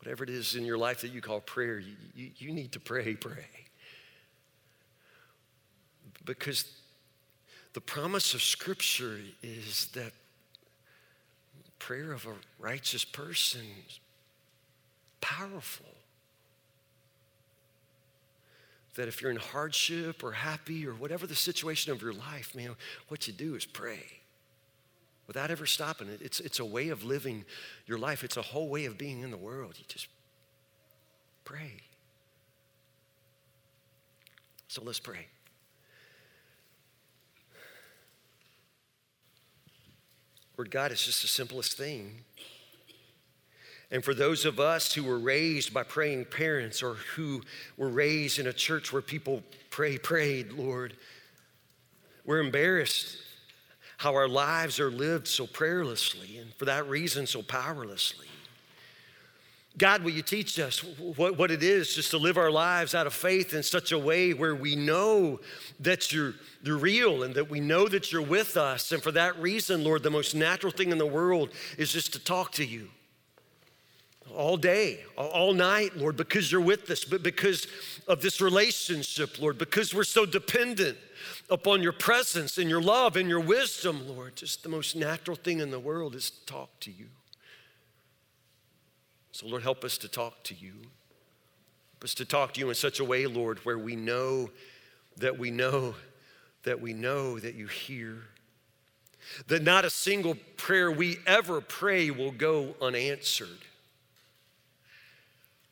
[0.00, 2.80] Whatever it is in your life that you call prayer, you, you, you need to
[2.80, 3.46] pray, pray.
[6.24, 6.70] Because
[7.72, 10.12] the promise of Scripture is that
[11.78, 14.00] prayer of a righteous person is
[15.20, 15.86] powerful.
[18.94, 22.76] That if you're in hardship or happy or whatever the situation of your life, man,
[23.08, 24.04] what you do is pray
[25.26, 26.20] without ever stopping it.
[26.22, 27.44] It's, it's a way of living
[27.86, 29.74] your life, it's a whole way of being in the world.
[29.78, 30.08] You just
[31.44, 31.72] pray.
[34.68, 35.26] So let's pray.
[40.56, 42.24] Lord God, it's just the simplest thing.
[43.90, 47.42] And for those of us who were raised by praying parents or who
[47.76, 50.94] were raised in a church where people pray, prayed, Lord,
[52.24, 53.18] we're embarrassed
[53.96, 58.26] how our lives are lived so prayerlessly and for that reason so powerlessly.
[59.78, 63.06] God, will you teach us what, what it is just to live our lives out
[63.06, 65.40] of faith in such a way where we know
[65.80, 68.90] that you're, you're real and that we know that you're with us.
[68.92, 72.18] And for that reason, Lord, the most natural thing in the world is just to
[72.18, 72.88] talk to you
[74.36, 77.66] all day, all night, Lord, because you're with us, but because
[78.06, 80.98] of this relationship, Lord, because we're so dependent
[81.48, 84.36] upon your presence and your love and your wisdom, Lord.
[84.36, 87.06] Just the most natural thing in the world is to talk to you.
[89.32, 90.72] So, Lord, help us to talk to you.
[91.94, 94.50] Help us to talk to you in such a way, Lord, where we know
[95.16, 95.94] that we know
[96.62, 98.22] that we know that you hear.
[99.48, 103.48] That not a single prayer we ever pray will go unanswered.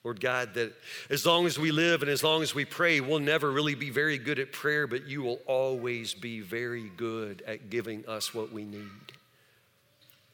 [0.04, 0.74] Lord God, that
[1.08, 3.88] as long as we live and as long as we pray, we'll never really be
[3.88, 8.52] very good at prayer, but you will always be very good at giving us what
[8.52, 9.12] we need.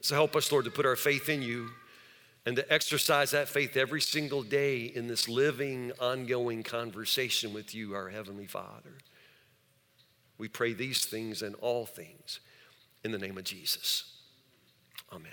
[0.00, 1.70] So help us, Lord, to put our faith in you
[2.44, 7.94] and to exercise that faith every single day in this living, ongoing conversation with you,
[7.94, 8.98] our Heavenly Father.
[10.36, 12.40] We pray these things and all things
[13.04, 14.16] in the name of Jesus.
[15.12, 15.32] Amen.